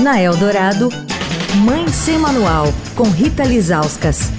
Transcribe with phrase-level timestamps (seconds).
[0.00, 0.88] Na Eldorado,
[1.64, 4.30] Mãe Sem Manual, com Rita Lizauskas.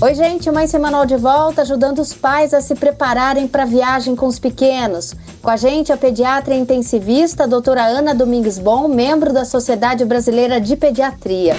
[0.00, 4.14] Oi, gente, Mãe Semanal de volta, ajudando os pais a se prepararem para a viagem
[4.14, 5.14] com os pequenos.
[5.42, 10.60] Com a gente, a pediatra intensivista, a doutora Ana Domingues Bom, membro da Sociedade Brasileira
[10.60, 11.56] de Pediatria.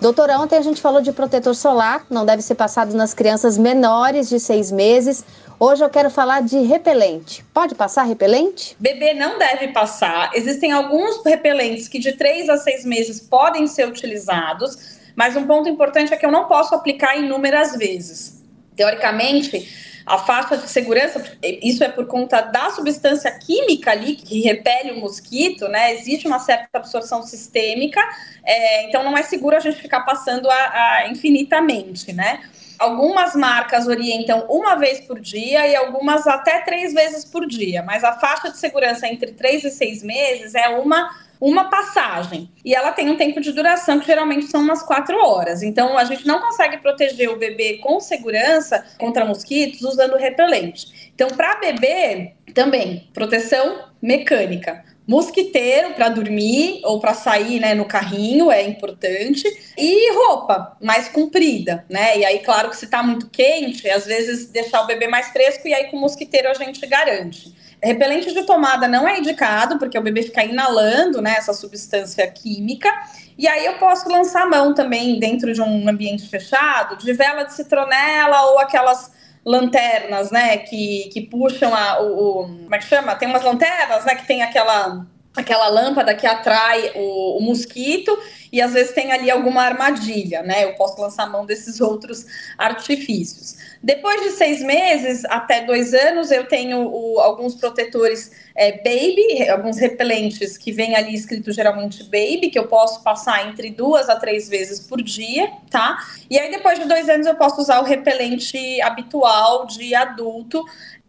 [0.00, 4.28] Doutora, ontem a gente falou de protetor solar, não deve ser passado nas crianças menores
[4.28, 5.24] de seis meses.
[5.58, 7.44] Hoje eu quero falar de repelente.
[7.52, 8.76] Pode passar repelente?
[8.78, 10.30] Bebê não deve passar.
[10.34, 15.68] Existem alguns repelentes que de três a seis meses podem ser utilizados, mas um ponto
[15.68, 18.40] importante é que eu não posso aplicar inúmeras vezes.
[18.76, 24.92] Teoricamente, a faixa de segurança, isso é por conta da substância química ali que repele
[24.92, 25.94] o mosquito, né?
[25.94, 28.00] Existe uma certa absorção sistêmica,
[28.42, 32.40] é, então não é seguro a gente ficar passando a, a infinitamente, né?
[32.78, 38.02] Algumas marcas orientam uma vez por dia e algumas até três vezes por dia, mas
[38.02, 42.50] a faixa de segurança entre três e seis meses é uma uma passagem.
[42.64, 45.62] E ela tem um tempo de duração que geralmente são umas quatro horas.
[45.62, 51.10] Então a gente não consegue proteger o bebê com segurança contra mosquitos usando repelente.
[51.14, 54.84] Então, para bebê, também, proteção mecânica.
[55.06, 59.42] Mosquiteiro para dormir ou para sair né, no carrinho é importante.
[59.76, 62.18] E roupa mais comprida, né?
[62.18, 65.66] E aí, claro que se está muito quente, às vezes deixar o bebê mais fresco
[65.66, 67.56] e aí com mosquiteiro a gente garante.
[67.82, 72.92] Repelente de tomada não é indicado, porque o bebê fica inalando né, essa substância química.
[73.38, 77.54] E aí eu posso lançar mão também dentro de um ambiente fechado, de vela de
[77.54, 79.10] citronela ou aquelas
[79.48, 83.14] lanternas, né, que, que puxam a, o, o, Como é que chama?
[83.14, 85.06] Tem umas lanternas, né, que tem aquela
[85.36, 88.18] aquela lâmpada que atrai o, o, mosquito
[88.52, 90.64] e às vezes tem ali alguma armadilha, né?
[90.64, 92.26] Eu posso lançar mão desses outros
[92.56, 93.56] artifícios.
[93.80, 99.78] Depois de seis meses até dois anos, eu tenho o, alguns protetores é, baby, alguns
[99.78, 104.48] repelentes que vem ali escrito geralmente baby, que eu posso passar entre duas a três
[104.48, 105.96] vezes por dia, tá?
[106.28, 110.64] E aí depois de dois anos eu posso usar o repelente habitual de adulto,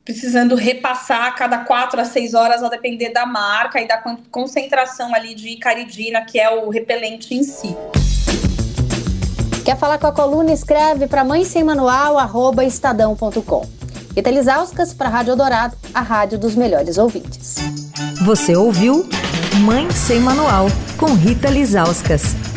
[0.09, 5.13] precisando repassar a cada quatro a seis horas, a depender da marca e da concentração
[5.13, 7.77] ali de caridina, que é o repelente em si.
[9.63, 10.51] Quer falar com a coluna?
[10.51, 13.69] Escreve para mãe sem manual, arroba estadão.com.
[14.15, 17.57] Rita Lisauskas para a Rádio Dourado, a rádio dos melhores ouvintes.
[18.25, 19.07] Você ouviu
[19.61, 20.65] Mãe Sem Manual,
[20.97, 22.48] com Rita Lisauskas.